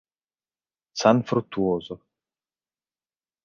San 1.01 1.21
Fruttuoso 1.21 1.95